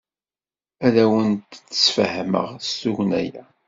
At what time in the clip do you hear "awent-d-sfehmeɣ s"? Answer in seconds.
1.03-2.69